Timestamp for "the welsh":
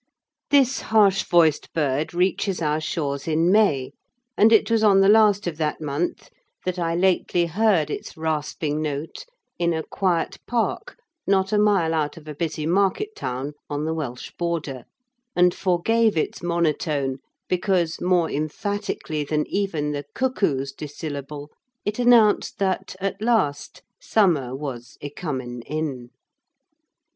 13.85-14.31